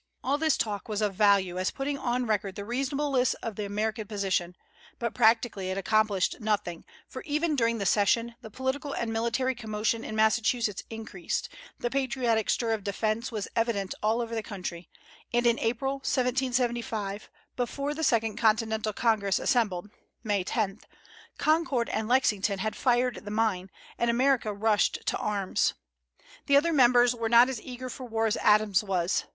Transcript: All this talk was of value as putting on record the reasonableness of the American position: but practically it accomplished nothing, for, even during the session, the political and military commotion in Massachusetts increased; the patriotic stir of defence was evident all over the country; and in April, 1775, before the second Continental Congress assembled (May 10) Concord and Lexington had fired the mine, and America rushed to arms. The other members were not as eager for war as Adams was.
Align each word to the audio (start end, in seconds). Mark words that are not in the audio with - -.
All 0.23 0.39
this 0.39 0.57
talk 0.57 0.89
was 0.89 0.99
of 1.03 1.13
value 1.13 1.59
as 1.59 1.69
putting 1.69 1.95
on 1.95 2.25
record 2.25 2.55
the 2.55 2.65
reasonableness 2.65 3.35
of 3.35 3.55
the 3.55 3.65
American 3.65 4.07
position: 4.07 4.55
but 4.97 5.13
practically 5.13 5.69
it 5.69 5.77
accomplished 5.77 6.39
nothing, 6.41 6.85
for, 7.07 7.21
even 7.21 7.55
during 7.55 7.77
the 7.77 7.85
session, 7.85 8.33
the 8.41 8.49
political 8.49 8.93
and 8.93 9.13
military 9.13 9.53
commotion 9.53 10.03
in 10.03 10.15
Massachusetts 10.15 10.81
increased; 10.89 11.49
the 11.77 11.91
patriotic 11.91 12.49
stir 12.49 12.71
of 12.73 12.83
defence 12.83 13.31
was 13.31 13.47
evident 13.55 13.93
all 14.01 14.21
over 14.21 14.33
the 14.33 14.41
country; 14.41 14.89
and 15.31 15.45
in 15.45 15.59
April, 15.59 15.97
1775, 15.99 17.29
before 17.55 17.93
the 17.93 18.03
second 18.03 18.37
Continental 18.37 18.93
Congress 18.93 19.37
assembled 19.37 19.87
(May 20.23 20.43
10) 20.43 20.79
Concord 21.37 21.89
and 21.89 22.07
Lexington 22.07 22.57
had 22.57 22.75
fired 22.75 23.23
the 23.23 23.29
mine, 23.29 23.69
and 23.99 24.09
America 24.09 24.51
rushed 24.51 25.05
to 25.05 25.17
arms. 25.17 25.75
The 26.47 26.57
other 26.57 26.73
members 26.73 27.13
were 27.13 27.29
not 27.29 27.49
as 27.49 27.61
eager 27.61 27.87
for 27.87 28.05
war 28.07 28.25
as 28.25 28.35
Adams 28.37 28.83
was. 28.83 29.25